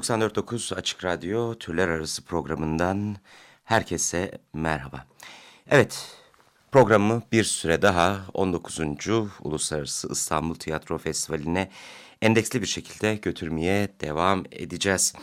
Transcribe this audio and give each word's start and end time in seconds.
94.9 0.00 0.74
Açık 0.74 1.04
Radyo 1.04 1.54
Türler 1.54 1.88
Arası 1.88 2.24
programından 2.24 3.16
herkese 3.64 4.38
merhaba. 4.52 5.06
Evet, 5.70 6.16
programı 6.72 7.22
bir 7.32 7.44
süre 7.44 7.82
daha 7.82 8.20
19. 8.34 8.80
Uluslararası 9.40 10.08
İstanbul 10.12 10.54
Tiyatro 10.54 10.98
Festivali'ne 10.98 11.70
endeksli 12.22 12.62
bir 12.62 12.66
şekilde 12.66 13.16
götürmeye 13.16 13.88
devam 14.00 14.44
edeceğiz. 14.52 15.14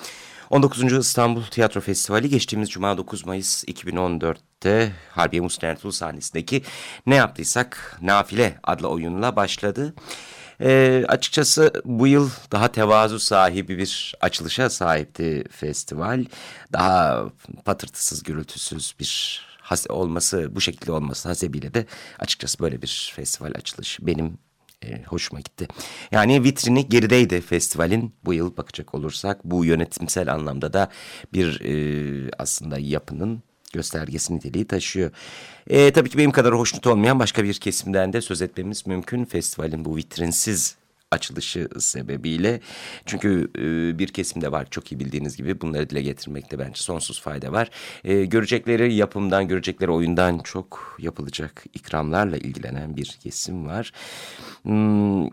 19. 0.50 0.94
İstanbul 0.94 1.44
Tiyatro 1.44 1.82
Festivali 1.82 2.30
geçtiğimiz 2.30 2.70
Cuma 2.70 2.98
9 2.98 3.26
Mayıs 3.26 3.64
2014'te 3.64 4.92
Harbiye 5.12 5.42
Muhsin 5.42 5.68
Ertuğrul 5.68 5.92
sahnesindeki 5.92 6.64
Ne 7.06 7.16
Yaptıysak 7.16 8.00
Nafile 8.02 8.60
adlı 8.64 8.88
oyunla 8.88 9.36
başladı. 9.36 9.94
E, 10.62 11.06
açıkçası 11.08 11.74
bu 11.86 12.08
yıl 12.08 12.30
daha 12.52 12.72
tevazu 12.72 13.20
sahibi 13.20 13.78
bir 13.78 14.16
açılışa 14.22 14.70
sahipti 14.70 15.44
festival. 15.52 16.26
Daha 16.74 17.26
patırtısız, 17.66 18.24
gürültüsüz 18.24 18.96
bir 19.00 19.42
olması, 19.90 20.56
bu 20.56 20.62
şekilde 20.62 20.92
olması 20.92 21.30
hasebiyle 21.30 21.74
de 21.74 21.86
açıkçası 22.20 22.60
böyle 22.60 22.82
bir 22.82 23.14
festival 23.16 23.52
açılışı 23.56 24.08
benim 24.08 24.38
e, 24.86 25.04
hoşuma 25.04 25.40
gitti. 25.40 25.68
Yani 26.12 26.44
vitrini 26.44 26.90
gerideydi 26.90 27.42
festivalin 27.42 28.16
bu 28.26 28.34
yıl 28.34 28.58
bakacak 28.58 28.96
olursak. 28.96 29.44
Bu 29.44 29.66
yönetimsel 29.66 30.34
anlamda 30.34 30.74
da 30.74 30.90
bir 31.34 31.62
e, 31.62 32.32
aslında 32.38 32.80
yapının 32.80 33.44
göstergesi 33.74 34.36
niteliği 34.36 34.68
taşıyor. 34.68 35.12
E, 35.68 35.92
tabii 35.92 36.10
ki 36.10 36.18
benim 36.18 36.32
kadar 36.32 36.54
hoşnut 36.54 36.88
olmayan 36.88 37.20
başka 37.20 37.44
bir 37.44 37.54
kesimden 37.54 38.14
de 38.14 38.22
söz 38.22 38.42
etmemiz 38.42 38.88
mümkün. 38.88 39.26
Festivalin 39.26 39.86
bu 39.86 39.96
vitrinsiz 39.96 40.76
açılışı 41.12 41.68
sebebiyle. 41.80 42.60
Çünkü 43.06 43.52
e, 43.56 44.00
bir 44.00 44.08
kesimde 44.08 44.52
var 44.52 44.68
çok 44.70 44.92
iyi 44.92 45.00
bildiğiniz 45.00 45.38
gibi 45.38 45.62
bunları 45.62 45.90
dile 45.90 46.02
getirmekte 46.02 46.60
bence 46.60 46.82
sonsuz 46.82 47.22
fayda 47.22 47.52
var. 47.52 47.70
E, 48.04 48.26
görecekleri 48.26 48.94
yapımdan, 48.94 49.48
görecekleri 49.48 49.92
oyundan 49.92 50.40
çok 50.40 50.98
yapılacak 51.00 51.66
ikramlarla 51.74 52.38
ilgilenen 52.38 52.98
bir 52.98 53.18
kesim 53.24 53.68
var. 53.68 53.92
Hmm, 54.64 55.28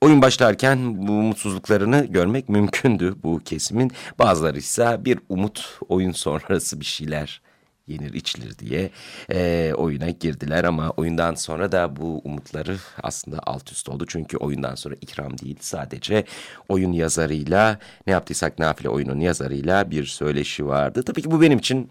Oyun 0.00 0.22
başlarken 0.22 1.06
bu 1.08 1.12
mutsuzluklarını 1.12 2.06
görmek 2.06 2.48
mümkündü 2.48 3.14
bu 3.22 3.40
kesimin. 3.44 3.92
Bazıları 4.18 4.58
ise 4.58 4.96
bir 5.04 5.18
umut 5.28 5.78
oyun 5.88 6.12
sonrası 6.12 6.80
bir 6.80 6.84
şeyler 6.84 7.40
yenir 7.86 8.12
içilir 8.14 8.58
diye 8.58 8.90
e, 9.32 9.72
oyuna 9.76 10.10
girdiler 10.10 10.64
ama 10.64 10.90
oyundan 10.90 11.34
sonra 11.34 11.72
da 11.72 11.96
bu 11.96 12.20
umutları 12.24 12.76
aslında 13.02 13.40
alt 13.46 13.72
üst 13.72 13.88
oldu. 13.88 14.04
Çünkü 14.08 14.36
oyundan 14.36 14.74
sonra 14.74 14.94
ikram 15.00 15.38
değil 15.38 15.56
sadece 15.60 16.24
oyun 16.68 16.92
yazarıyla 16.92 17.78
ne 18.06 18.12
yaptıysak 18.12 18.58
nafile 18.58 18.88
oyunun 18.88 19.20
yazarıyla 19.20 19.90
bir 19.90 20.04
söyleşi 20.04 20.66
vardı. 20.66 21.02
Tabii 21.02 21.22
ki 21.22 21.30
bu 21.30 21.40
benim 21.40 21.58
için 21.58 21.90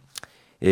e, 0.61 0.71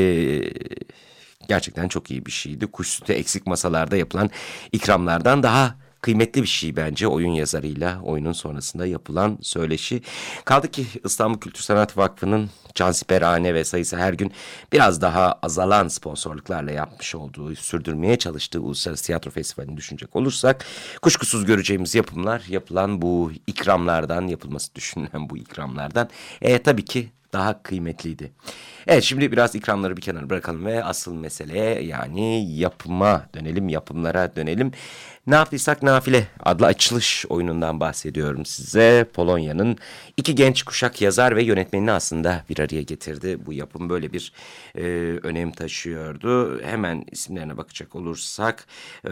gerçekten 1.47 1.87
çok 1.87 2.11
iyi 2.11 2.25
bir 2.25 2.31
şeydi. 2.31 2.67
Kuş 2.67 2.87
sütü 2.87 3.13
eksik 3.13 3.47
masalarda 3.47 3.97
yapılan 3.97 4.29
ikramlardan 4.71 5.43
daha 5.43 5.75
kıymetli 6.03 6.41
bir 6.41 6.47
şey 6.47 6.75
bence 6.75 7.07
oyun 7.07 7.31
yazarıyla 7.31 8.01
oyunun 8.01 8.31
sonrasında 8.31 8.85
yapılan 8.85 9.37
söyleşi. 9.41 10.01
Kaldı 10.45 10.71
ki 10.71 10.85
İstanbul 11.05 11.39
Kültür 11.39 11.61
Sanat 11.61 11.97
Vakfı'nın 11.97 12.49
cansiperhane 12.75 13.53
ve 13.53 13.63
sayısı 13.63 13.97
her 13.97 14.13
gün 14.13 14.31
biraz 14.71 15.01
daha 15.01 15.39
azalan 15.41 15.87
sponsorluklarla 15.87 16.71
yapmış 16.71 17.15
olduğu, 17.15 17.55
sürdürmeye 17.55 18.17
çalıştığı 18.17 18.61
Uluslararası 18.61 19.05
Tiyatro 19.05 19.31
Festivali'ni 19.31 19.77
düşünecek 19.77 20.15
olursak 20.15 20.65
kuşkusuz 21.01 21.45
göreceğimiz 21.45 21.95
yapımlar 21.95 22.43
yapılan 22.49 23.01
bu 23.01 23.31
ikramlardan, 23.47 24.27
yapılması 24.27 24.75
düşünülen 24.75 25.29
bu 25.29 25.37
ikramlardan 25.37 26.09
e, 26.41 26.63
tabii 26.63 26.85
ki 26.85 27.09
daha 27.33 27.63
kıymetliydi. 27.63 28.31
Evet 28.87 29.03
şimdi 29.03 29.31
biraz 29.31 29.55
ikramları 29.55 29.97
bir 29.97 30.01
kenara 30.01 30.29
bırakalım 30.29 30.65
ve 30.65 30.83
asıl 30.83 31.13
meseleye 31.13 31.83
yani 31.83 32.55
yapıma 32.55 33.25
dönelim, 33.35 33.69
yapımlara 33.69 34.35
dönelim. 34.35 34.71
Ne 35.27 35.35
nafile 35.81 36.27
adlı 36.39 36.65
açılış 36.65 37.25
oyunundan 37.29 37.79
bahsediyorum 37.79 38.45
size. 38.45 39.07
Polonya'nın 39.13 39.77
iki 40.17 40.35
genç 40.35 40.63
kuşak 40.63 41.01
yazar 41.01 41.35
ve 41.35 41.43
yönetmenini 41.43 41.91
aslında 41.91 42.43
bir 42.49 42.59
araya 42.59 42.81
getirdi. 42.81 43.45
Bu 43.45 43.53
yapım 43.53 43.89
böyle 43.89 44.13
bir 44.13 44.33
e, 44.75 44.81
önem 45.23 45.51
taşıyordu. 45.51 46.61
Hemen 46.61 47.05
isimlerine 47.11 47.57
bakacak 47.57 47.95
olursak 47.95 48.65
e, 49.05 49.09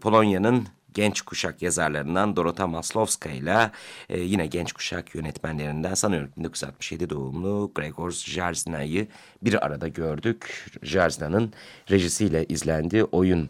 Polonya'nın 0.00 0.66
genç 0.94 1.20
kuşak 1.20 1.62
yazarlarından 1.62 2.36
Dorota 2.36 2.66
Maslowska 2.66 3.30
ile 3.30 3.70
e, 4.08 4.20
yine 4.20 4.46
genç 4.46 4.72
kuşak 4.72 5.14
yönetmenlerinden 5.14 5.94
sanıyorum 5.94 6.30
1967 6.36 7.10
doğumlu 7.10 7.72
Gregor 7.74 8.10
Jarzina'yı 8.10 9.06
bir 9.42 9.66
arada 9.66 9.88
gördük. 9.88 10.70
Jarzina'nın 10.82 11.52
rejisiyle 11.90 12.44
izlendi 12.44 13.04
oyun. 13.04 13.48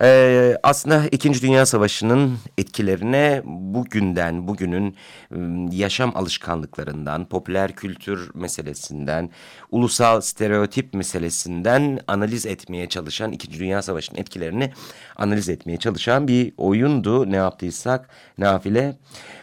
Ee, 0.00 0.56
aslında 0.62 1.06
İkinci 1.12 1.42
Dünya 1.42 1.66
Savaşı'nın 1.66 2.38
etkilerine 2.58 3.42
bugünden, 3.44 4.48
bugünün 4.48 4.96
ıı, 5.32 5.74
yaşam 5.74 6.16
alışkanlıklarından, 6.16 7.28
popüler 7.28 7.72
kültür 7.72 8.30
meselesinden, 8.34 9.30
ulusal 9.70 10.20
stereotip 10.20 10.94
meselesinden 10.94 12.00
analiz 12.06 12.46
etmeye 12.46 12.88
çalışan, 12.88 13.32
İkinci 13.32 13.58
Dünya 13.58 13.82
Savaşı'nın 13.82 14.20
etkilerini 14.20 14.72
analiz 15.16 15.48
etmeye 15.48 15.76
çalışan 15.76 16.28
bir 16.28 16.52
oyundu. 16.56 17.30
Ne 17.30 17.36
yaptıysak 17.36 18.08
nafile. 18.38 18.98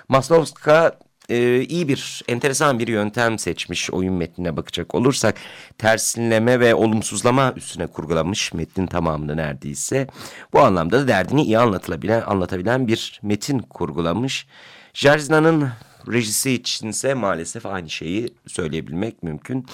Maslowska 0.08 1.00
e, 1.30 1.62
iyi 1.62 1.88
bir, 1.88 2.22
enteresan 2.28 2.80
bir 2.80 2.88
yöntem 2.88 3.40
seçmiş 3.40 3.92
oyun 3.92 4.14
metnine 4.14 4.58
bakacak 4.58 4.96
olursak. 4.96 5.36
Tersinleme 5.78 6.60
ve 6.60 6.76
olumsuzlama 6.76 7.54
üstüne 7.56 7.88
kurgulamış 7.88 8.54
metnin 8.54 8.88
tamamını 8.88 9.38
neredeyse. 9.38 10.08
Bu 10.54 10.60
anlamda 10.60 11.00
da 11.00 11.08
derdini 11.08 11.44
iyi 11.44 11.58
anlatılabilen, 11.60 12.22
anlatabilen 12.22 12.88
bir 12.88 13.20
metin 13.24 13.60
kurgulamış. 13.60 14.48
Jarzina'nın 14.94 15.70
rejisi 16.08 16.52
içinse 16.52 17.14
maalesef 17.14 17.66
aynı 17.66 17.90
şeyi 17.90 18.34
söyleyebilmek 18.48 19.24
mümkün 19.24 19.66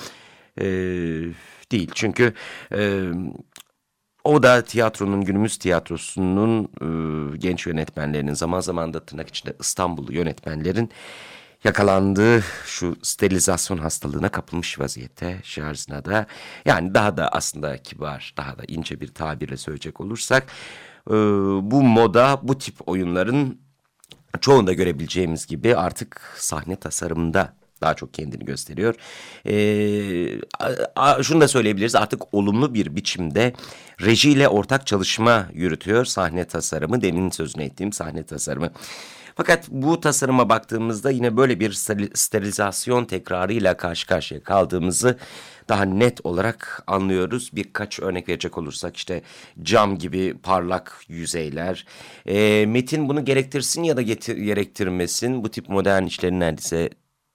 e, 0.58 0.66
değil. 1.72 1.92
Çünkü... 1.94 2.34
E, 2.76 3.02
o 4.26 4.44
da 4.44 4.62
tiyatronun, 4.62 5.22
günümüz 5.22 5.58
tiyatrosunun 5.58 6.64
e, 6.64 7.38
genç 7.38 7.68
yönetmenlerinin, 7.68 8.34
zaman 8.34 8.60
zaman 8.60 8.94
da 8.94 9.06
tırnak 9.06 9.30
içinde 9.30 9.54
İstanbullu 9.60 10.14
yönetmenlerin 10.14 10.90
yakalandığı 11.66 12.44
şu 12.66 12.96
sterilizasyon 13.02 13.78
hastalığına 13.78 14.30
kapılmış 14.30 14.80
vaziyette 14.80 15.40
Jarzina'da. 15.44 16.26
Yani 16.66 16.94
daha 16.94 17.18
da 17.18 17.30
aslında 17.30 17.78
kibar, 17.78 18.34
daha 18.38 18.58
da 18.58 18.64
ince 18.68 19.02
bir 19.02 19.08
tabirle 19.08 19.58
söyleyecek 19.58 20.02
olursak 20.02 20.44
e, 21.10 21.14
bu 21.72 21.84
moda, 21.84 22.40
bu 22.44 22.58
tip 22.58 22.88
oyunların 22.90 23.58
çoğunda 24.42 24.74
görebileceğimiz 24.74 25.46
gibi 25.46 25.76
artık 25.76 26.22
sahne 26.38 26.76
tasarımında 26.76 27.54
daha 27.82 27.94
çok 27.94 28.14
kendini 28.14 28.46
gösteriyor. 28.46 28.96
Ee, 29.46 31.24
şunu 31.24 31.42
da 31.42 31.48
söyleyebiliriz 31.48 31.96
artık 31.96 32.34
olumlu 32.34 32.74
bir 32.74 32.96
biçimde 32.96 33.54
rejiyle 34.02 34.48
ortak 34.48 34.88
çalışma 34.88 35.48
yürütüyor 35.54 36.06
sahne 36.06 36.46
tasarımı. 36.46 37.02
Demin 37.02 37.30
sözünü 37.30 37.64
ettiğim 37.64 37.94
sahne 37.94 38.24
tasarımı. 38.24 38.70
Fakat 39.36 39.68
bu 39.70 40.00
tasarıma 40.00 40.50
baktığımızda 40.50 41.12
yine 41.12 41.38
böyle 41.38 41.60
bir 41.60 41.74
sterilizasyon 42.14 43.06
tekrarıyla 43.06 43.78
karşı 43.78 44.08
karşıya 44.08 44.44
kaldığımızı 44.44 45.18
daha 45.70 45.86
net 45.86 46.26
olarak 46.26 46.84
anlıyoruz. 46.88 47.52
Birkaç 47.54 48.00
örnek 48.00 48.30
verecek 48.30 48.58
olursak 48.58 48.98
işte 48.98 49.22
cam 49.64 49.98
gibi 49.98 50.38
parlak 50.44 51.02
yüzeyler. 51.08 51.86
E, 52.26 52.66
metin 52.66 53.10
bunu 53.10 53.26
gerektirsin 53.26 53.84
ya 53.84 53.98
da 53.98 54.02
getir, 54.02 54.38
gerektirmesin. 54.38 55.44
Bu 55.44 55.52
tip 55.52 55.70
modern 55.70 56.04
işlerin 56.04 56.40
neredeyse 56.40 56.90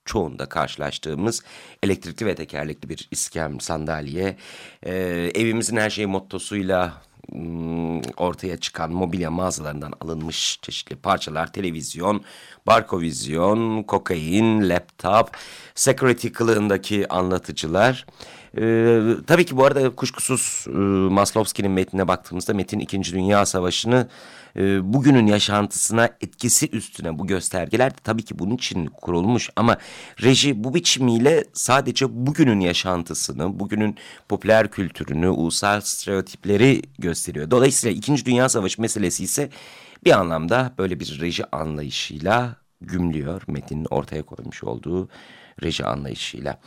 çoğunda 0.04 0.46
karşılaştığımız 0.46 1.42
elektrikli 1.82 2.26
ve 2.26 2.34
tekerlekli 2.34 2.88
bir 2.88 3.08
iskem, 3.10 3.60
sandalye, 3.60 4.36
e, 4.82 4.92
evimizin 5.34 5.76
her 5.76 5.90
şeyi 5.90 6.06
mottosuyla 6.06 7.02
ortaya 8.16 8.56
çıkan 8.56 8.92
mobilya 8.92 9.30
mağazalarından 9.30 9.92
alınmış 10.00 10.58
çeşitli 10.62 10.96
parçalar, 10.96 11.52
televizyon, 11.52 12.22
barkovizyon, 12.66 13.82
kokain, 13.82 14.68
laptop, 14.68 15.30
security 15.74 16.28
kılığındaki 16.28 17.08
anlatıcılar... 17.08 18.06
Ee, 18.58 19.00
tabii 19.26 19.44
ki 19.44 19.56
bu 19.56 19.64
arada 19.64 19.90
kuşkusuz 19.90 20.64
e, 20.68 20.70
Maslowski'nin 21.10 21.70
metnine 21.70 22.08
baktığımızda 22.08 22.54
Metin 22.54 22.78
2. 22.78 23.02
Dünya 23.02 23.46
Savaşı'nı 23.46 24.08
e, 24.56 24.92
bugünün 24.92 25.26
yaşantısına 25.26 26.08
etkisi 26.20 26.70
üstüne 26.70 27.18
bu 27.18 27.26
göstergeler 27.26 27.90
de 27.90 27.98
tabii 28.04 28.22
ki 28.22 28.38
bunun 28.38 28.54
için 28.54 28.86
kurulmuş. 28.86 29.50
Ama 29.56 29.76
reji 30.22 30.64
bu 30.64 30.74
biçimiyle 30.74 31.44
sadece 31.52 32.26
bugünün 32.26 32.60
yaşantısını, 32.60 33.60
bugünün 33.60 33.96
popüler 34.28 34.70
kültürünü, 34.70 35.28
ulusal 35.28 35.80
stereotipleri 35.80 36.82
gösteriyor. 36.98 37.50
Dolayısıyla 37.50 37.96
İkinci 37.96 38.26
Dünya 38.26 38.48
Savaşı 38.48 38.80
meselesi 38.80 39.24
ise 39.24 39.50
bir 40.04 40.18
anlamda 40.18 40.72
böyle 40.78 41.00
bir 41.00 41.20
reji 41.20 41.44
anlayışıyla 41.52 42.56
gümlüyor. 42.80 43.42
Metin'in 43.46 43.86
ortaya 43.90 44.22
koymuş 44.22 44.64
olduğu 44.64 45.08
reji 45.62 45.84
anlayışıyla 45.84 46.60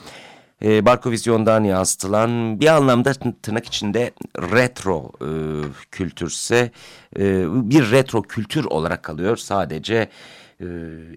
e, 0.61 0.85
Barkovizyon'dan 0.85 1.63
yansıtılan 1.63 2.59
bir 2.59 2.67
anlamda 2.67 3.13
tırnak 3.13 3.65
içinde 3.65 4.11
retro 4.37 5.11
e, 5.21 5.29
kültürse 5.91 6.71
e, 7.19 7.45
bir 7.69 7.91
retro 7.91 8.21
kültür 8.21 8.65
olarak 8.65 9.03
kalıyor. 9.03 9.37
Sadece 9.37 10.09
e, 10.61 10.65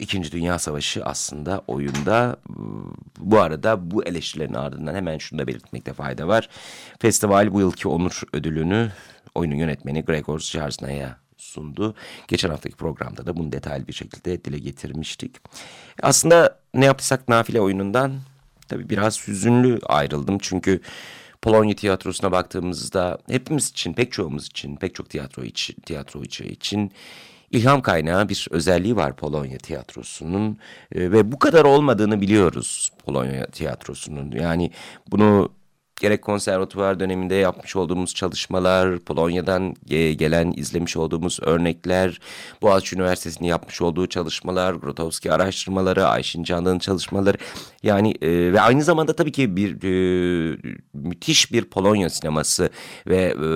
İkinci 0.00 0.32
Dünya 0.32 0.58
Savaşı 0.58 1.04
aslında 1.04 1.62
oyunda. 1.66 2.36
Bu 3.18 3.40
arada 3.40 3.90
bu 3.90 4.04
eleştirilerin 4.04 4.54
ardından 4.54 4.94
hemen 4.94 5.18
şunu 5.18 5.38
da 5.38 5.46
belirtmekte 5.46 5.92
fayda 5.92 6.28
var. 6.28 6.48
Festival 7.00 7.52
bu 7.52 7.60
yılki 7.60 7.88
onur 7.88 8.22
ödülünü 8.32 8.92
oyunun 9.34 9.56
yönetmeni 9.56 10.04
Gregor 10.04 10.38
Jarsna'ya 10.38 11.16
sundu. 11.36 11.94
Geçen 12.28 12.50
haftaki 12.50 12.76
programda 12.76 13.26
da 13.26 13.36
bunu 13.36 13.52
detaylı 13.52 13.88
bir 13.88 13.92
şekilde 13.92 14.44
dile 14.44 14.58
getirmiştik. 14.58 15.36
Aslında 16.02 16.58
ne 16.74 16.84
yapsak 16.84 17.28
nafile 17.28 17.60
oyunundan 17.60 18.12
tabii 18.68 18.90
biraz 18.90 19.28
hüzünlü 19.28 19.78
ayrıldım. 19.86 20.38
Çünkü 20.40 20.80
Polonya 21.42 21.76
tiyatrosuna 21.76 22.32
baktığımızda 22.32 23.18
hepimiz 23.30 23.68
için, 23.68 23.92
pek 23.92 24.12
çoğumuz 24.12 24.46
için, 24.46 24.76
pek 24.76 24.94
çok 24.94 25.10
tiyatro 25.10 25.44
için, 25.44 25.74
tiyatrocu 25.74 26.44
için 26.44 26.92
ilham 27.50 27.82
kaynağı 27.82 28.28
bir 28.28 28.48
özelliği 28.50 28.96
var 28.96 29.16
Polonya 29.16 29.58
tiyatrosunun. 29.58 30.58
E, 30.92 31.12
ve 31.12 31.32
bu 31.32 31.38
kadar 31.38 31.64
olmadığını 31.64 32.20
biliyoruz 32.20 32.90
Polonya 33.04 33.46
tiyatrosunun. 33.46 34.30
Yani 34.30 34.70
bunu 35.10 35.52
gerek 36.00 36.22
konservatuvar 36.22 37.00
döneminde 37.00 37.34
yapmış 37.34 37.76
olduğumuz 37.76 38.14
çalışmalar, 38.14 38.98
Polonya'dan 38.98 39.75
gelen 40.16 40.52
izlemiş 40.56 40.96
olduğumuz 40.96 41.38
örnekler, 41.43 42.20
Boğaziçi 42.62 42.96
Üniversitesi'nin 42.96 43.48
yapmış 43.48 43.82
olduğu 43.82 44.06
çalışmalar, 44.06 44.75
Grotowski 44.75 45.32
araştırmaları, 45.32 46.06
Ayşin 46.06 46.44
Canlı'nın 46.44 46.78
çalışmaları. 46.78 47.37
Yani 47.82 48.14
e, 48.22 48.52
ve 48.52 48.60
aynı 48.60 48.82
zamanda 48.82 49.16
tabii 49.16 49.32
ki 49.32 49.56
bir 49.56 49.82
e, 49.84 50.58
müthiş 50.94 51.52
bir 51.52 51.64
Polonya 51.64 52.10
sineması 52.10 52.70
ve 53.06 53.16
e, 53.16 53.46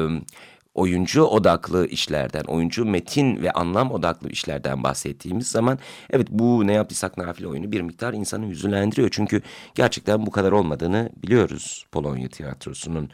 oyuncu 0.75 1.25
odaklı 1.25 1.87
işlerden, 1.87 2.45
oyuncu 2.45 2.85
metin 2.85 3.43
ve 3.43 3.51
anlam 3.51 3.91
odaklı 3.91 4.29
işlerden 4.31 4.83
bahsettiğimiz 4.83 5.49
zaman 5.49 5.79
evet 6.11 6.29
bu 6.31 6.67
ne 6.67 6.73
yaptıysak 6.73 7.17
nafile 7.17 7.47
oyunu 7.47 7.73
bir 7.73 7.81
miktar 7.81 8.13
insanı 8.13 8.49
hüzünlendiriyor. 8.49 9.09
Çünkü 9.13 9.43
gerçekten 9.75 10.27
bu 10.27 10.31
kadar 10.31 10.53
olmadığını 10.53 11.11
biliyoruz 11.17 11.85
Polonya 11.93 12.29
tiyatrosunun. 12.29 13.11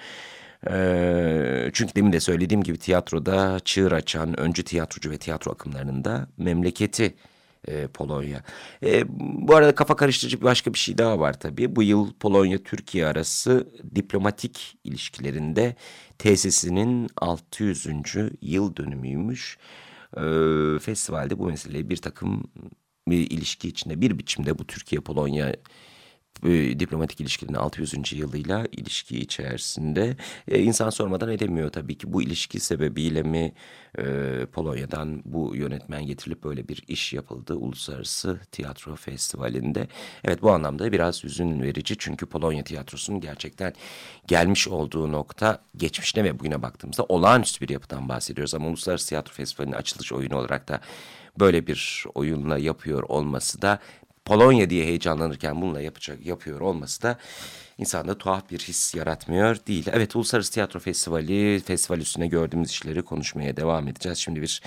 Ee, 0.70 1.70
çünkü 1.72 1.94
demin 1.94 2.12
de 2.12 2.20
söylediğim 2.20 2.62
gibi 2.62 2.78
tiyatroda 2.78 3.60
çığır 3.64 3.92
açan 3.92 4.40
öncü 4.40 4.64
tiyatrocu 4.64 5.10
ve 5.10 5.18
tiyatro 5.18 5.52
akımlarında 5.52 6.26
memleketi 6.38 7.14
e, 7.68 7.86
Polonya. 7.86 8.42
E, 8.82 9.04
bu 9.48 9.56
arada 9.56 9.74
kafa 9.74 9.96
karıştırıcı 9.96 10.42
başka 10.42 10.72
bir 10.74 10.78
şey 10.78 10.98
daha 10.98 11.18
var 11.18 11.40
tabii. 11.40 11.76
Bu 11.76 11.82
yıl 11.82 12.12
Polonya-Türkiye 12.12 13.06
arası 13.06 13.68
diplomatik 13.94 14.78
ilişkilerinde 14.84 15.76
tesisinin 16.18 17.08
600. 17.16 17.86
yıl 18.42 18.76
dönümüymüş. 18.76 19.58
E, 20.16 20.22
festivalde 20.78 21.38
bu 21.38 21.46
meseleyi 21.46 21.90
bir 21.90 21.96
takım 21.96 22.44
bir 23.08 23.30
ilişki 23.30 23.68
içinde 23.68 24.00
bir 24.00 24.18
biçimde 24.18 24.58
bu 24.58 24.66
Türkiye-Polonya 24.66 25.56
e, 26.44 26.80
diplomatik 26.80 27.20
ilişkinin 27.20 27.54
600. 27.54 28.12
yılıyla 28.12 28.66
ilişki 28.72 29.18
içerisinde 29.18 30.16
e, 30.48 30.62
insan 30.62 30.90
sormadan 30.90 31.30
edemiyor 31.30 31.70
tabii 31.70 31.98
ki 31.98 32.12
bu 32.12 32.22
ilişki 32.22 32.60
sebebiyle 32.60 33.22
mi 33.22 33.52
e, 33.98 34.02
Polonya'dan 34.52 35.22
bu 35.24 35.56
yönetmen 35.56 36.06
getirilip 36.06 36.44
böyle 36.44 36.68
bir 36.68 36.84
iş 36.88 37.12
yapıldı 37.12 37.54
Uluslararası 37.54 38.40
Tiyatro 38.52 38.96
Festivali'nde. 38.96 39.88
Evet 40.24 40.42
bu 40.42 40.50
anlamda 40.50 40.92
biraz 40.92 41.24
üzün 41.24 41.62
verici 41.62 41.96
çünkü 41.98 42.26
Polonya 42.26 42.64
tiyatrosunun 42.64 43.20
gerçekten 43.20 43.72
gelmiş 44.26 44.68
olduğu 44.68 45.12
nokta 45.12 45.62
geçmişte 45.76 46.24
ve 46.24 46.38
bugüne 46.38 46.62
baktığımızda 46.62 47.04
olağanüstü 47.08 47.60
bir 47.60 47.72
yapıdan 47.72 48.08
bahsediyoruz 48.08 48.54
ama 48.54 48.68
Uluslararası 48.68 49.08
Tiyatro 49.08 49.32
Festivali'nin 49.32 49.76
açılış 49.76 50.12
oyunu 50.12 50.36
olarak 50.38 50.68
da 50.68 50.80
böyle 51.38 51.66
bir 51.66 52.04
oyunla 52.14 52.58
yapıyor 52.58 53.02
olması 53.02 53.62
da 53.62 53.78
Polonya 54.26 54.70
diye 54.70 54.84
heyecanlanırken 54.84 55.62
bununla 55.62 55.80
yapacak 55.80 56.26
yapıyor 56.26 56.60
olması 56.60 57.02
da 57.02 57.18
insanda 57.78 58.18
tuhaf 58.18 58.50
bir 58.50 58.58
his 58.58 58.94
yaratmıyor 58.94 59.56
değil. 59.66 59.86
Evet 59.92 60.16
Uluslararası 60.16 60.52
Tiyatro 60.52 60.80
Festivali, 60.80 61.60
festival 61.60 61.98
üstüne 61.98 62.26
gördüğümüz 62.26 62.70
işleri 62.70 63.02
konuşmaya 63.02 63.56
devam 63.56 63.88
edeceğiz. 63.88 64.18
Şimdi 64.18 64.42
bir 64.42 64.62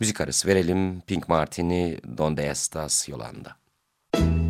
müzik 0.00 0.20
arası 0.20 0.48
verelim. 0.48 1.00
Pink 1.00 1.28
Martini, 1.28 1.98
Donde 2.18 2.46
Estas 2.46 3.08
Yolanda. 3.08 3.56
estás, 4.14 4.43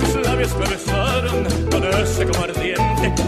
sus 0.00 0.26
labios 0.26 0.54
me 0.56 0.66
besaron, 0.66 1.44
con 1.70 1.84
ese 1.84 2.26
como 2.26 2.44
ardiente 2.44 3.23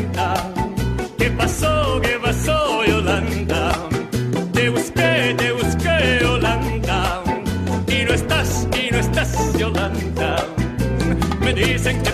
Yolanda? 0.00 0.34
¿Qué 1.18 1.30
pasó? 1.30 2.00
¿Qué 2.02 2.18
pasó, 2.22 2.84
Yolanda? 2.84 3.72
Te 4.52 4.70
busqué, 4.70 5.34
te 5.36 5.52
busqué, 5.52 6.18
Yolanda. 6.20 7.22
Y 7.86 8.04
no 8.04 8.14
estás, 8.14 8.66
y 8.72 8.90
no 8.90 8.98
estás, 8.98 9.58
Yolanda. 9.58 10.36
Me 11.40 11.52
dicen 11.52 12.02
que 12.02 12.10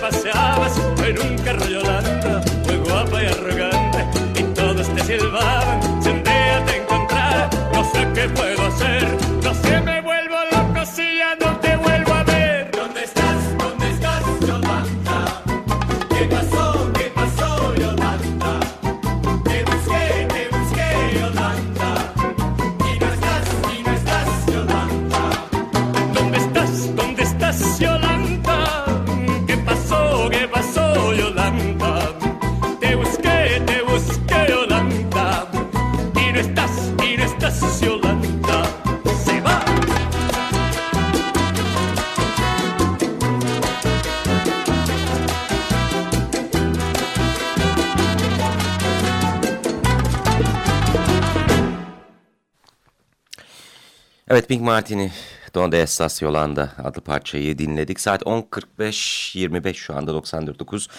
Pink 54.47 54.61
Martini 54.61 55.11
Donde 55.55 55.81
Estas 55.81 56.21
Yolanda 56.21 56.71
adlı 56.83 57.01
parçayı 57.01 57.57
dinledik. 57.57 57.99
Saat 57.99 58.21
10.45-25 58.21 59.73
şu 59.73 59.95
anda 59.95 60.11
94.9 60.11 60.89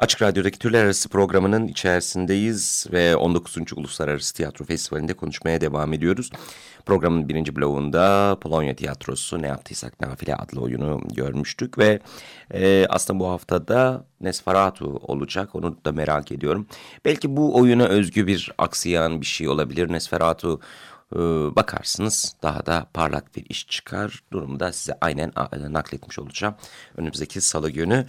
Açık 0.00 0.22
Radyo'daki 0.22 0.58
Türler 0.58 0.84
Arası 0.84 1.08
programının 1.08 1.68
içerisindeyiz 1.68 2.86
ve 2.92 3.16
19. 3.16 3.56
Uluslararası 3.76 4.34
Tiyatro 4.34 4.64
Festivali'nde 4.64 5.14
konuşmaya 5.14 5.60
devam 5.60 5.92
ediyoruz. 5.92 6.30
Programın 6.86 7.28
birinci 7.28 7.56
bloğunda 7.56 8.36
Polonya 8.40 8.76
Tiyatrosu 8.76 9.42
Ne 9.42 9.46
Yaptıysak 9.46 10.00
Nafile 10.00 10.36
adlı 10.36 10.60
oyunu 10.60 11.00
görmüştük 11.14 11.78
ve 11.78 12.00
e, 12.54 12.86
aslında 12.88 13.20
bu 13.20 13.28
haftada 13.28 14.04
Nesferatu 14.20 14.86
olacak 14.86 15.54
onu 15.54 15.76
da 15.84 15.92
merak 15.92 16.32
ediyorum. 16.32 16.66
Belki 17.04 17.36
bu 17.36 17.56
oyuna 17.58 17.84
özgü 17.84 18.26
bir 18.26 18.52
aksiyan 18.58 19.20
bir 19.20 19.26
şey 19.26 19.48
olabilir. 19.48 19.92
Nesferatu 19.92 20.60
bakarsınız 21.56 22.36
daha 22.42 22.66
da 22.66 22.86
parlak 22.94 23.36
bir 23.36 23.44
iş 23.48 23.68
çıkar. 23.68 24.22
Durumda 24.32 24.72
size 24.72 24.98
aynen 25.00 25.32
nakletmiş 25.70 26.18
olacağım 26.18 26.54
önümüzdeki 26.96 27.40
salı 27.40 27.70
günü. 27.70 28.06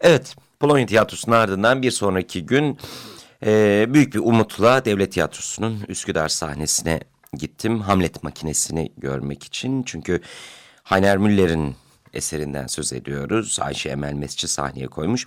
Evet 0.00 0.36
Polonya 0.60 0.86
Tiyatrosu'nun 0.86 1.36
ardından 1.36 1.82
bir 1.82 1.90
sonraki 1.90 2.46
gün 2.46 2.78
e, 3.46 3.86
büyük 3.88 4.14
bir 4.14 4.18
umutla 4.18 4.84
Devlet 4.84 5.12
Tiyatrosu'nun 5.12 5.84
Üsküdar 5.88 6.28
sahnesine 6.28 7.00
gittim. 7.32 7.80
Hamlet 7.80 8.22
makinesini 8.22 8.92
görmek 8.96 9.44
için 9.44 9.82
çünkü 9.82 10.20
Heiner 10.84 11.18
Müller'in 11.18 11.76
eserinden 12.14 12.66
söz 12.66 12.92
ediyoruz. 12.92 13.58
Ayşe 13.60 13.88
Emel 13.88 14.12
Mesci 14.12 14.48
sahneye 14.48 14.86
koymuş. 14.86 15.26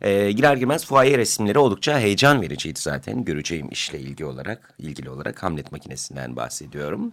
Ee, 0.00 0.32
girer 0.32 0.56
girmez 0.56 0.86
fuaye 0.86 1.18
resimleri 1.18 1.58
oldukça 1.58 1.98
heyecan 1.98 2.42
vericiydi 2.42 2.80
zaten. 2.80 3.24
Göreceğim 3.24 3.68
işle 3.70 4.00
ilgili 4.00 4.24
olarak, 4.24 4.74
ilgili 4.78 5.10
olarak 5.10 5.42
Hamlet 5.42 5.72
makinesinden 5.72 6.36
bahsediyorum. 6.36 7.10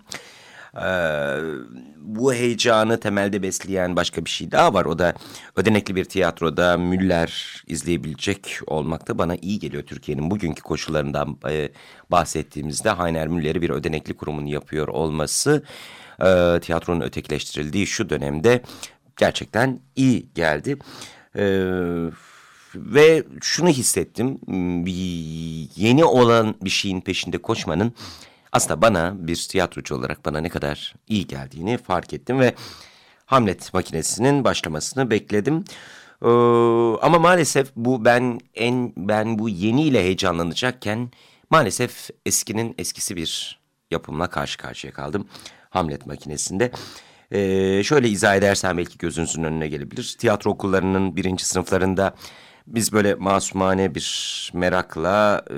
Ee, 0.75 1.37
bu 1.97 2.33
heyecanı 2.33 2.99
temelde 2.99 3.41
besleyen 3.41 3.95
başka 3.95 4.25
bir 4.25 4.29
şey 4.29 4.51
daha 4.51 4.73
var. 4.73 4.85
O 4.85 4.99
da 4.99 5.13
ödenekli 5.55 5.95
bir 5.95 6.05
tiyatroda 6.05 6.77
Müller 6.77 7.63
izleyebilecek 7.67 8.59
olmakta 8.67 9.17
bana 9.17 9.35
iyi 9.35 9.59
geliyor. 9.59 9.83
Türkiye'nin 9.83 10.31
bugünkü 10.31 10.61
koşullarından 10.61 11.37
e, 11.49 11.69
bahsettiğimizde 12.11 12.91
Heiner 12.91 13.27
Müller'i 13.27 13.61
bir 13.61 13.69
ödenekli 13.69 14.13
kurumun 14.13 14.45
yapıyor 14.45 14.87
olması 14.87 15.63
e, 16.19 16.59
tiyatronun 16.61 17.01
ötekileştirildiği 17.01 17.87
şu 17.87 18.09
dönemde 18.09 18.61
gerçekten 19.17 19.79
iyi 19.95 20.33
geldi. 20.35 20.77
Evet 21.35 22.13
ve 22.75 23.23
şunu 23.41 23.69
hissettim 23.69 24.39
bir 24.85 25.69
yeni 25.75 26.05
olan 26.05 26.55
bir 26.61 26.69
şeyin 26.69 27.01
peşinde 27.01 27.37
koşmanın 27.37 27.93
aslında 28.51 28.81
bana 28.81 29.13
bir 29.17 29.35
tiyatrocu 29.35 29.95
olarak 29.95 30.25
bana 30.25 30.39
ne 30.39 30.49
kadar 30.49 30.95
iyi 31.07 31.27
geldiğini 31.27 31.77
fark 31.77 32.13
ettim 32.13 32.39
ve 32.39 32.53
Hamlet 33.25 33.73
makinesinin 33.73 34.43
başlamasını 34.43 35.09
bekledim. 35.09 35.63
Ee, 36.21 36.27
ama 37.01 37.19
maalesef 37.19 37.71
bu 37.75 38.05
ben 38.05 38.39
en 38.55 38.93
ben 38.97 39.39
bu 39.39 39.49
yeniyle 39.49 40.03
heyecanlanacakken 40.03 41.11
maalesef 41.49 42.09
eskinin 42.25 42.75
eskisi 42.77 43.15
bir 43.15 43.59
yapımla 43.91 44.27
karşı 44.27 44.57
karşıya 44.57 44.93
kaldım 44.93 45.27
Hamlet 45.69 46.05
makinesinde. 46.05 46.71
Ee, 47.31 47.83
şöyle 47.83 48.09
izah 48.09 48.35
edersem 48.35 48.77
belki 48.77 48.97
gözünüzün 48.97 49.43
önüne 49.43 49.67
gelebilir. 49.67 50.15
Tiyatro 50.19 50.51
okullarının 50.51 51.15
birinci 51.15 51.45
sınıflarında 51.45 52.15
biz 52.75 52.93
böyle 52.93 53.15
masumane 53.15 53.95
bir 53.95 54.51
merakla 54.53 55.41
e, 55.49 55.57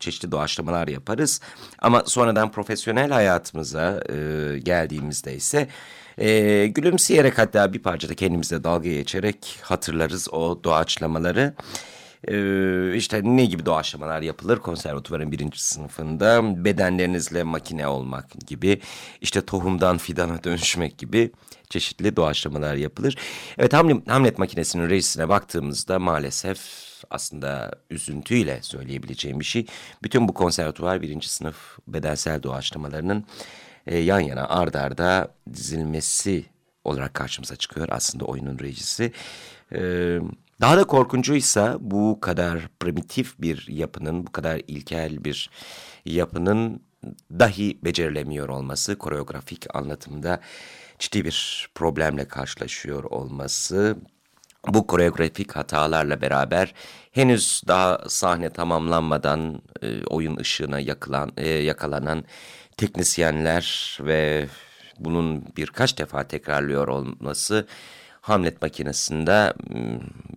çeşitli 0.00 0.32
doğaçlamalar 0.32 0.88
yaparız. 0.88 1.40
Ama 1.78 2.02
sonradan 2.06 2.50
profesyonel 2.52 3.10
hayatımıza 3.10 4.00
e, 4.08 4.58
geldiğimizde 4.58 5.34
ise 5.34 5.68
e, 6.18 6.66
gülümseyerek 6.66 7.38
hatta 7.38 7.72
bir 7.72 7.78
parçada 7.78 8.14
kendimize 8.14 8.64
dalga 8.64 8.88
geçerek 8.88 9.58
hatırlarız 9.62 10.28
o 10.32 10.64
doğaçlamaları. 10.64 11.54
Ee, 12.28 12.96
işte 12.96 13.20
ne 13.24 13.44
gibi 13.44 13.66
doğaçlamalar 13.66 14.22
yapılır 14.22 14.58
konservatuvarın 14.58 15.32
birinci 15.32 15.64
sınıfında 15.64 16.64
bedenlerinizle 16.64 17.42
makine 17.42 17.88
olmak 17.88 18.30
gibi 18.46 18.80
işte 19.20 19.46
tohumdan 19.46 19.98
fidana 19.98 20.44
dönüşmek 20.44 20.98
gibi 20.98 21.32
çeşitli 21.70 22.16
doğaçlamalar 22.16 22.74
yapılır. 22.74 23.16
Evet 23.58 23.72
Hamlet, 24.06 24.38
makinesinin 24.38 24.90
rejisine 24.90 25.28
baktığımızda 25.28 25.98
maalesef 25.98 26.60
aslında 27.10 27.70
üzüntüyle 27.90 28.58
söyleyebileceğim 28.62 29.40
bir 29.40 29.44
şey. 29.44 29.66
Bütün 30.02 30.28
bu 30.28 30.34
konservatuvar 30.34 31.02
birinci 31.02 31.28
sınıf 31.28 31.78
bedensel 31.88 32.42
doğaçlamalarının 32.42 33.24
e, 33.86 33.98
yan 33.98 34.20
yana 34.20 34.48
ard 34.48 34.74
arda 34.74 35.34
dizilmesi 35.54 36.44
olarak 36.84 37.14
karşımıza 37.14 37.56
çıkıyor 37.56 37.88
aslında 37.90 38.24
oyunun 38.24 38.58
rejisi. 38.58 39.12
Evet. 39.72 40.22
Daha 40.60 40.76
da 40.76 40.84
korkuncuysa 40.84 41.76
bu 41.80 42.18
kadar 42.20 42.68
primitif 42.80 43.40
bir 43.40 43.66
yapının, 43.68 44.26
bu 44.26 44.32
kadar 44.32 44.60
ilkel 44.66 45.24
bir 45.24 45.50
yapının 46.04 46.82
dahi 47.30 47.78
becerilemiyor 47.84 48.48
olması, 48.48 48.98
koreografik 48.98 49.76
anlatımda 49.76 50.40
ciddi 50.98 51.24
bir 51.24 51.68
problemle 51.74 52.28
karşılaşıyor 52.28 53.04
olması, 53.04 53.96
bu 54.68 54.86
koreografik 54.86 55.56
hatalarla 55.56 56.20
beraber 56.20 56.74
henüz 57.12 57.62
daha 57.68 58.08
sahne 58.08 58.50
tamamlanmadan 58.50 59.62
e, 59.82 60.04
oyun 60.04 60.36
ışığına 60.36 60.80
yakılan, 60.80 61.32
e, 61.36 61.48
yakalanan 61.48 62.24
teknisyenler 62.76 63.98
ve 64.00 64.48
bunun 64.98 65.44
birkaç 65.56 65.98
defa 65.98 66.28
tekrarlıyor 66.28 66.88
olması 66.88 67.66
Hamlet 68.20 68.62
makinesinde 68.62 69.52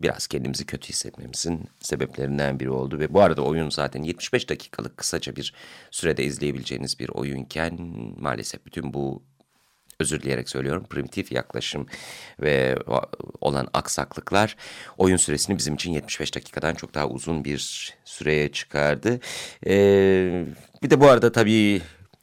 biraz 0.01 0.27
kendimizi 0.27 0.65
kötü 0.65 0.89
hissetmemizin 0.89 1.69
sebeplerinden 1.79 2.59
biri 2.59 2.69
oldu. 2.69 2.99
Ve 2.99 3.13
bu 3.13 3.21
arada 3.21 3.41
oyun 3.41 3.69
zaten 3.69 4.03
75 4.03 4.49
dakikalık 4.49 4.97
kısaca 4.97 5.35
bir 5.35 5.53
sürede 5.91 6.23
izleyebileceğiniz 6.23 6.99
bir 6.99 7.09
oyunken 7.09 7.77
maalesef 8.19 8.65
bütün 8.65 8.93
bu 8.93 9.23
özür 9.99 10.21
dileyerek 10.21 10.49
söylüyorum 10.49 10.85
primitif 10.89 11.31
yaklaşım 11.31 11.87
ve 12.41 12.77
olan 13.41 13.67
aksaklıklar 13.73 14.55
oyun 14.97 15.17
süresini 15.17 15.57
bizim 15.57 15.73
için 15.73 15.91
75 15.91 16.35
dakikadan 16.35 16.75
çok 16.75 16.93
daha 16.93 17.07
uzun 17.07 17.45
bir 17.45 17.93
süreye 18.05 18.51
çıkardı. 18.51 19.19
Ee, 19.67 20.45
bir 20.83 20.89
de 20.89 20.99
bu 20.99 21.07
arada 21.07 21.31
tabii 21.31 21.81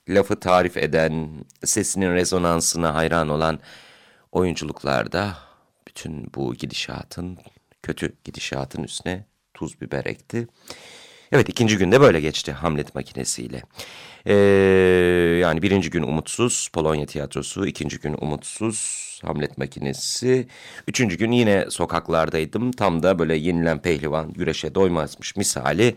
lafı 0.09 0.41
tarif 0.41 0.77
eden, 0.77 1.45
sesinin 1.65 2.15
rezonansına 2.15 2.95
hayran 2.95 3.29
olan 3.29 3.59
oyunculuklarda 4.33 5.50
bütün 5.91 6.33
bu 6.35 6.55
gidişatın, 6.55 7.39
kötü 7.83 8.13
gidişatın 8.25 8.83
üstüne 8.83 9.25
tuz 9.55 9.81
biber 9.81 10.05
ekti. 10.05 10.47
Evet 11.33 11.49
ikinci 11.49 11.79
günde 11.79 12.01
böyle 12.01 12.21
geçti 12.21 12.53
Hamlet 12.53 12.95
makinesiyle. 12.95 13.63
Ee, 14.27 14.35
yani 15.41 15.63
birinci 15.63 15.91
gün 15.91 16.03
umutsuz 16.03 16.69
Polonya 16.73 17.07
tiyatrosu, 17.07 17.67
ikinci 17.67 17.99
gün 17.99 18.17
umutsuz 18.21 19.21
Hamlet 19.25 19.59
makinesi. 19.59 20.49
Üçüncü 20.89 21.19
gün 21.19 21.33
yine 21.33 21.71
sokaklardaydım. 21.71 22.73
Tam 22.73 23.03
da 23.03 23.19
böyle 23.19 23.37
yenilen 23.37 23.83
pehlivan 23.83 24.33
güreşe 24.33 24.75
doymazmış 24.75 25.37
misali. 25.37 25.97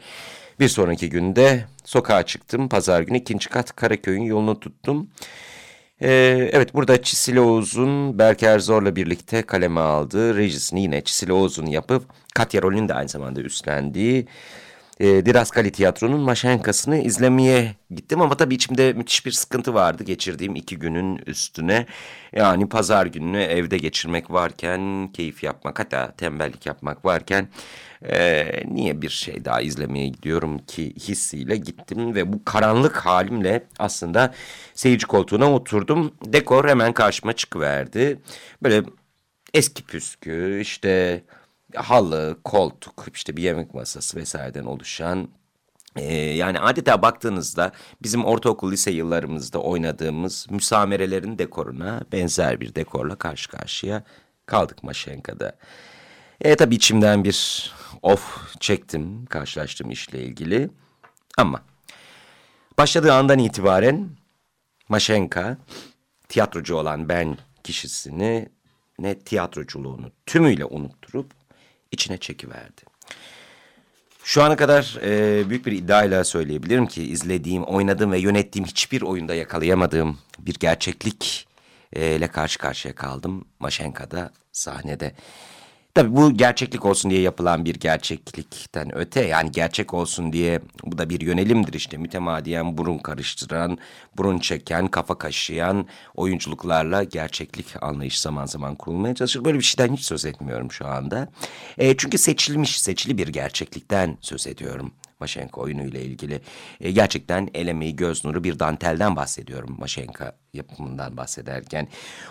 Bir 0.60 0.68
sonraki 0.68 1.10
günde 1.10 1.66
sokağa 1.84 2.24
çıktım. 2.24 2.70
Pazar 2.70 3.02
günü 3.02 3.18
ikinci 3.18 3.50
kat 3.50 3.76
Karaköy'ün 3.76 4.24
yolunu 4.24 4.60
tuttum. 4.60 5.10
Ee, 6.02 6.50
evet 6.54 6.74
burada 6.74 7.02
Çisil 7.02 7.38
Oğuz'un 7.38 8.20
Berker 8.20 8.60
Zor'la 8.60 8.96
birlikte 8.96 9.42
kaleme 9.42 9.80
aldığı 9.82 10.36
rejisini 10.38 10.82
yine 10.82 11.04
Çisil 11.04 11.30
Oğuz'un 11.30 11.66
yapıp 11.66 12.06
Katya 12.36 12.62
rolünü 12.62 12.90
de 12.90 12.94
aynı 12.94 13.10
zamanda 13.10 13.42
üstlendiği 13.42 14.28
e, 15.00 15.26
Diraskali 15.26 15.72
Tiyatro'nun 15.72 16.22
Maşenkası'nı 16.22 16.98
izlemeye 16.98 17.76
gittim 17.92 18.22
ama 18.22 18.38
tabii 18.38 18.56
içimde 18.56 18.94
müthiş 18.94 19.26
bir 19.26 19.32
sıkıntı 19.32 19.74
vardı 19.74 20.04
geçirdiğim 20.04 20.56
iki 20.56 20.80
günün 20.80 21.18
üstüne. 21.28 21.86
Yani 22.34 22.70
pazar 22.70 23.06
gününü 23.06 23.42
evde 23.42 23.78
geçirmek 23.78 24.32
varken, 24.32 25.10
keyif 25.14 25.44
yapmak 25.44 25.80
hatta 25.80 26.12
tembellik 26.12 26.66
yapmak 26.66 27.06
varken 27.06 27.48
e, 28.06 28.46
niye 28.68 29.02
bir 29.02 29.10
şey 29.10 29.46
daha 29.46 29.62
izlemeye 29.62 30.08
gidiyorum 30.08 30.58
ki 30.58 30.94
hissiyle 30.96 31.58
gittim 31.58 32.16
ve 32.16 32.34
bu 32.34 32.46
karanlık 32.46 32.98
halimle 32.98 33.64
aslında 33.80 34.34
seyirci 34.74 35.08
koltuğuna 35.08 35.54
oturdum. 35.54 36.14
Dekor 36.26 36.70
hemen 36.70 36.94
karşıma 36.94 37.34
çıkıverdi. 37.34 38.20
Böyle 38.64 38.84
eski 39.54 39.84
püskü 39.84 40.60
işte 40.62 41.24
halı, 41.75 42.38
koltuk, 42.44 43.06
işte 43.13 43.38
bir 43.38 43.44
yemek 43.44 43.74
masası 43.74 44.18
vesaireden 44.18 44.65
oluşan 44.65 45.30
ee, 45.96 46.13
yani 46.13 46.60
adeta 46.60 47.01
baktığınızda 47.01 47.72
bizim 48.03 48.25
ortaokul 48.25 48.72
lise 48.72 48.92
yıllarımızda 48.92 49.60
oynadığımız 49.60 50.48
müsamerelerin 50.50 51.38
dekoruna 51.38 52.01
benzer 52.12 52.60
bir 52.60 52.75
dekorla 52.75 53.15
karşı 53.15 53.50
karşıya 53.50 54.03
kaldık 54.46 54.84
Maşenka'da. 54.84 55.56
E 56.42 56.56
tabii 56.56 56.75
içimden 56.75 57.24
bir 57.24 57.72
of 58.01 58.53
çektim 58.60 59.25
karşılaştığım 59.25 59.92
işle 59.92 60.24
ilgili 60.24 60.70
ama 61.38 61.62
başladığı 62.77 63.13
andan 63.13 63.39
itibaren 63.39 64.10
Maşenka 64.89 65.58
tiyatrocu 66.30 66.75
olan 66.75 67.10
ben 67.10 67.38
kişisini 67.63 68.50
ne 69.00 69.20
tiyatroculuğunu 69.20 70.12
tümüyle 70.25 70.65
unutturup 70.65 71.32
içine 71.94 72.18
çekiverdi. 72.18 72.82
Şu 74.24 74.44
ana 74.44 74.56
kadar 74.56 74.98
e, 75.04 75.50
büyük 75.50 75.66
bir 75.66 75.72
iddiayla 75.72 76.24
söyleyebilirim 76.24 76.88
ki 76.88 77.04
izlediğim, 77.04 77.64
oynadığım 77.64 78.12
ve 78.12 78.20
yönettiğim 78.20 78.66
hiçbir 78.66 79.02
oyunda 79.02 79.36
yakalayamadığım 79.36 80.20
bir 80.40 80.54
gerçeklik 80.54 81.48
ile 81.96 82.28
karşı 82.28 82.60
karşıya 82.60 82.96
kaldım. 82.96 83.46
Maşenka'da 83.60 84.32
sahnede. 84.52 85.16
Tabii 85.96 86.16
bu 86.16 86.34
gerçeklik 86.38 86.86
olsun 86.86 87.12
diye 87.12 87.22
yapılan 87.22 87.66
bir 87.66 87.76
gerçeklikten 87.76 88.98
öte 88.98 89.26
yani 89.26 89.52
gerçek 89.52 89.94
olsun 89.94 90.34
diye 90.34 90.60
bu 90.84 90.98
da 90.98 91.10
bir 91.10 91.22
yönelimdir 91.22 91.74
işte 91.74 91.98
mütemadiyen 91.98 92.78
burun 92.78 92.98
karıştıran, 92.98 93.78
burun 94.18 94.40
çeken, 94.40 94.88
kafa 94.88 95.18
kaşıyan 95.18 95.88
oyunculuklarla 96.16 97.04
gerçeklik 97.04 97.84
anlayış 97.84 98.20
zaman 98.20 98.46
zaman 98.46 98.76
kurulmaya 98.76 99.16
çalışır. 99.16 99.46
Böyle 99.46 99.58
bir 99.58 99.64
şeyden 99.64 99.94
hiç 99.94 100.06
söz 100.06 100.26
etmiyorum 100.26 100.72
şu 100.72 100.88
anda. 100.88 101.28
E, 101.78 101.98
çünkü 101.98 102.18
seçilmiş, 102.18 102.82
seçili 102.82 103.18
bir 103.18 103.28
gerçeklikten 103.28 104.18
söz 104.22 104.48
ediyorum. 104.48 104.92
Maşenka 105.24 105.62
oyunuyla 105.62 106.00
ilgili. 106.00 106.42
E, 106.82 106.92
gerçekten 106.92 107.50
el 107.53 107.68
emeği, 107.68 107.96
göz 107.96 108.25
nuru 108.25 108.44
bir 108.44 108.60
dantelden 108.60 109.16
bahsediyorum 109.16 109.75
Maşenka 109.79 110.36
yapımından 110.53 111.18
bahsederken. 111.18 111.88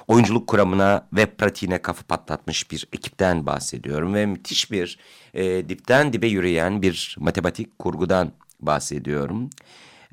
Oyunculuk 0.08 0.46
kuramına 0.46 1.08
ve 1.12 1.26
pratiğine 1.26 1.82
kafa 1.82 2.02
patlatmış 2.02 2.70
bir 2.70 2.88
ekipten 2.92 3.46
bahsediyorum. 3.46 4.14
Ve 4.14 4.26
müthiş 4.26 4.70
bir 4.70 4.98
e, 5.34 5.68
dipten 5.68 6.12
dibe 6.12 6.26
yürüyen 6.26 6.82
bir 6.82 7.16
matematik 7.20 7.78
kurgudan 7.78 8.32
bahsediyorum. 8.60 9.50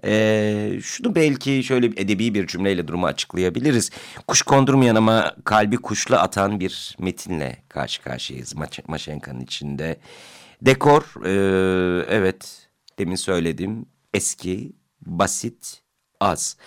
Ee, 0.04 0.80
şunu 0.84 1.15
belki 1.15 1.63
şöyle 1.63 1.86
edebi 1.86 2.34
bir 2.34 2.48
cümleyle 2.48 2.88
durumu 2.88 3.06
açıklayabiliriz. 3.06 3.92
Kuş 4.28 4.42
kondurmayan 4.42 4.96
ama 4.96 5.36
kalbi 5.44 5.78
kuşla 5.78 6.22
atan 6.22 6.60
bir 6.60 6.96
metinle 7.00 7.58
karşı 7.70 8.02
karşıyayız 8.02 8.56
Maşenka'nın 8.88 9.42
içinde. 9.42 10.00
Dekor, 10.62 11.26
e, 11.26 11.32
evet 12.10 12.69
demin 13.00 13.16
söyledim 13.16 13.86
eski, 14.14 14.74
basit, 15.02 15.82
az. 16.20 16.58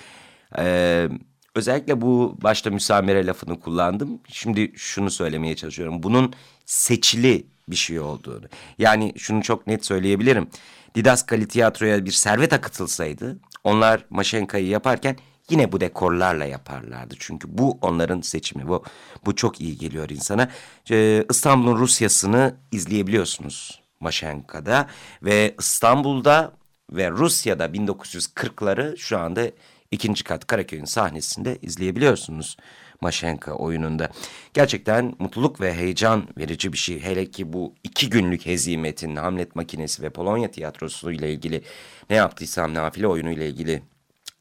Ee, 0.59 1.09
özellikle 1.55 2.01
bu 2.01 2.39
başta 2.43 2.71
müsamere 2.71 3.27
lafını 3.27 3.61
kullandım. 3.61 4.21
Şimdi 4.29 4.73
şunu 4.77 5.11
söylemeye 5.11 5.57
çalışıyorum. 5.57 6.03
Bunun 6.03 6.33
seçili 6.67 7.47
bir 7.69 7.77
şey 7.77 8.01
olduğunu. 8.01 8.47
Yani 8.79 9.13
şunu 9.17 9.43
çok 9.43 9.67
net 9.67 9.87
söyleyebilirim. 9.87 10.49
Didaskali 10.95 11.49
tiyatroya 11.49 12.05
bir 12.05 12.11
servet 12.11 12.53
akıtılsaydı 12.53 13.39
onlar 13.65 14.05
Maşenka'yı 14.11 14.67
yaparken 14.67 15.17
yine 15.51 15.73
bu 15.73 15.81
dekorlarla 15.81 16.45
yaparlardı. 16.45 17.15
Çünkü 17.19 17.59
bu 17.59 17.79
onların 17.83 18.21
seçimi. 18.21 18.69
Bu, 18.69 18.85
bu 19.27 19.37
çok 19.37 19.61
iyi 19.61 19.79
geliyor 19.79 20.11
insana. 20.11 20.49
Ee, 20.91 21.25
İstanbul'un 21.31 21.79
Rusyasını 21.79 22.57
izleyebiliyorsunuz. 22.73 23.82
Maşenka'da 24.03 24.87
ve 25.23 25.55
İstanbul'da 25.59 26.53
ve 26.91 27.11
Rusya'da 27.11 27.67
1940'ları 27.67 28.97
şu 28.97 29.19
anda 29.19 29.51
ikinci 29.91 30.25
kat 30.25 30.47
Karaköy'ün 30.47 30.85
sahnesinde 30.85 31.59
izleyebiliyorsunuz. 31.63 32.57
Maşenka 33.01 33.53
oyununda. 33.53 34.09
Gerçekten 34.55 35.15
mutluluk 35.19 35.61
ve 35.61 35.75
heyecan 35.75 36.29
verici 36.39 36.73
bir 36.73 36.79
şey. 36.79 37.01
Hele 37.01 37.31
ki 37.31 37.53
bu 37.53 37.75
iki 37.85 38.11
günlük 38.11 38.47
hezimetin 38.47 39.17
Hamlet 39.17 39.57
makinesi 39.57 40.03
ve 40.03 40.11
Polonya 40.11 40.51
tiyatrosu 40.51 41.13
ile 41.13 41.33
ilgili 41.33 41.63
ne 42.11 42.17
yaptıysam 42.17 42.75
nafile 42.75 43.07
oyunu 43.07 43.31
ile 43.31 43.49
ilgili 43.49 43.83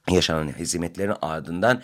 yaşanan 0.09 0.59
hezimetlerin 0.59 1.15
ardından 1.21 1.81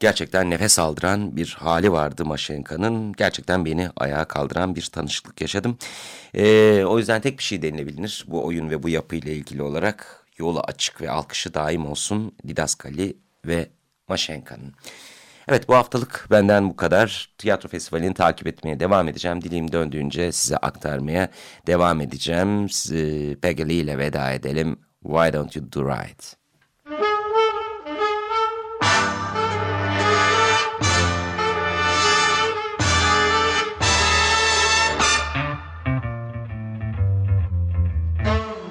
gerçekten 0.00 0.50
nefes 0.50 0.78
aldıran 0.78 1.36
bir 1.36 1.56
hali 1.60 1.92
vardı 1.92 2.24
Maşenka'nın. 2.24 3.12
Gerçekten 3.12 3.64
beni 3.64 3.90
ayağa 3.96 4.24
kaldıran 4.24 4.76
bir 4.76 4.82
tanışıklık 4.82 5.40
yaşadım. 5.40 5.78
Ee, 6.34 6.84
o 6.84 6.98
yüzden 6.98 7.20
tek 7.20 7.38
bir 7.38 7.44
şey 7.44 7.62
denilebilir 7.62 8.24
bu 8.28 8.44
oyun 8.46 8.70
ve 8.70 8.82
bu 8.82 8.88
yapı 8.88 9.16
ile 9.16 9.34
ilgili 9.34 9.62
olarak 9.62 10.26
yolu 10.38 10.60
açık 10.60 11.00
ve 11.00 11.10
alkışı 11.10 11.54
daim 11.54 11.86
olsun 11.86 12.32
Didaskali 12.48 13.16
ve 13.46 13.70
Maşenka'nın. 14.08 14.74
Evet 15.48 15.68
bu 15.68 15.74
haftalık 15.74 16.26
benden 16.30 16.70
bu 16.70 16.76
kadar. 16.76 17.34
Tiyatro 17.38 17.68
festivalini 17.68 18.14
takip 18.14 18.46
etmeye 18.46 18.80
devam 18.80 19.08
edeceğim. 19.08 19.42
Dilim 19.42 19.72
döndüğünce 19.72 20.32
size 20.32 20.56
aktarmaya 20.56 21.28
devam 21.66 22.00
edeceğim. 22.00 22.68
Lee 23.68 23.74
ile 23.74 23.98
veda 23.98 24.32
edelim. 24.32 24.76
Why 25.02 25.32
don't 25.32 25.56
you 25.56 25.72
do 25.72 25.88
right? 25.88 26.37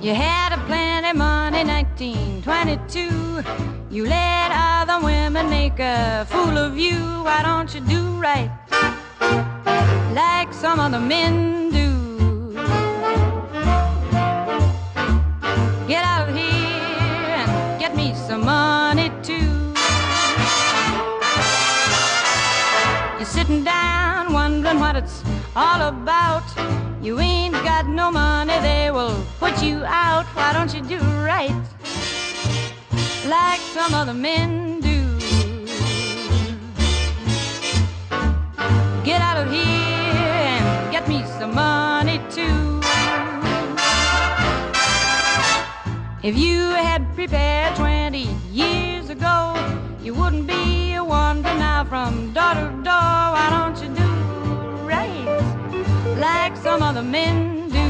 You 0.08 0.13
had 0.15 0.54
a 0.54 0.58
plenty 0.67 1.12
money, 1.12 1.65
1922. 1.65 3.43
You 3.93 4.06
let 4.06 4.52
other 4.54 5.06
women 5.06 5.50
make 5.50 5.80
a 5.80 6.26
fool 6.30 6.58
of 6.58 6.78
you. 6.78 6.96
Why 7.26 7.41
don't 7.43 7.76
you 7.76 7.82
do 7.82 8.02
right 8.15 8.50
like 10.13 10.54
some 10.54 10.80
other 10.80 11.02
men 11.02 11.72
do? 11.72 12.54
Get 15.89 16.06
out 16.06 16.30
of 16.30 16.34
here 16.34 17.36
and 17.41 17.78
get 17.78 17.93
me 17.93 18.13
some 18.15 18.46
money 18.46 19.12
too. 19.22 19.74
You're 23.17 23.26
sitting 23.26 23.65
down 23.65 24.32
wondering 24.32 24.80
what 24.80 24.96
it's 24.96 25.22
all 25.54 25.82
about. 25.82 26.87
You 27.02 27.20
ain't 27.20 27.54
got 27.54 27.88
no 27.88 28.12
money, 28.12 28.60
they 28.62 28.90
will 28.92 29.24
put 29.40 29.62
you 29.62 29.84
out. 29.86 30.26
Why 30.36 30.52
don't 30.52 30.74
you 30.74 30.82
do 30.82 30.98
right 31.24 31.56
like 33.26 33.60
some 33.60 33.94
other 33.94 34.14
men 34.14 34.80
do? 34.82 35.18
Get 39.04 39.22
out 39.22 39.38
of 39.38 39.52
here 39.52 39.62
and 39.62 40.92
get 40.92 41.08
me 41.08 41.24
some 41.40 41.54
money 41.54 42.20
too. 42.32 42.82
If 46.24 46.36
you 46.36 46.60
had 46.72 47.06
prepared 47.16 47.76
20 47.78 48.28
years 48.52 49.10
ago, 49.10 49.56
you 50.02 50.14
wouldn't 50.16 50.48
be 50.48 51.00
wandering 51.00 51.60
now 51.60 51.86
from 51.86 52.34
door 52.34 52.54
to 52.56 52.72
door. 52.84 53.26
Why 53.36 53.48
don't 53.50 53.82
you 53.82 53.97
some 56.63 56.82
other 56.82 57.04
men 57.04 57.70
do. 57.70 57.86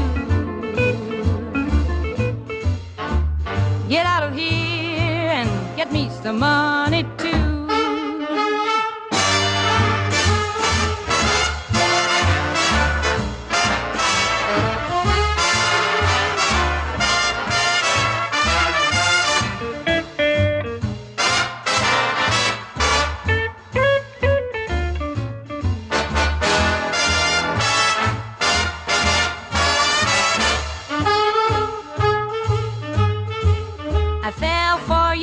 Get 3.88 4.04
out 4.06 4.22
of 4.22 4.34
here 4.34 5.30
and 5.38 5.48
get 5.76 5.92
me 5.92 6.10
some 6.22 6.38
money. 6.38 6.87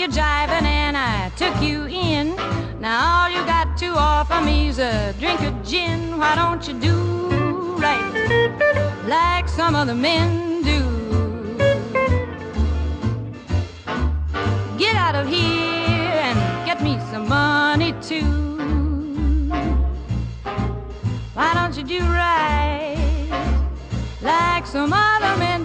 Your 0.06 0.14
jiving 0.14 0.64
and 0.64 0.96
I 0.96 1.30
took 1.36 1.60
you 1.62 1.86
in. 1.86 2.36
Now 2.80 3.24
all 3.24 3.30
you 3.30 3.44
got 3.46 3.76
to 3.78 3.88
offer 3.88 4.40
me's 4.42 4.78
a 4.78 5.14
drink 5.20 5.42
of 5.42 5.66
gin. 5.66 6.18
Why 6.20 6.36
don't 6.36 6.68
you 6.68 6.80
do 6.80 7.78
right 7.78 9.04
like 9.08 9.50
some 9.50 9.74
other 9.76 9.96
men 9.96 10.62
do? 10.62 10.82
Get 14.78 14.96
out 14.96 15.16
of 15.16 15.28
here 15.28 16.14
and 16.28 16.66
get 16.66 16.84
me 16.84 17.00
some 17.12 17.28
money 17.28 17.94
too. 18.02 18.46
Why 21.34 21.54
don't 21.56 21.76
you 21.76 21.84
do 21.84 22.00
right 22.00 22.96
like 24.22 24.68
some 24.68 24.94
other 24.94 25.36
men 25.40 25.65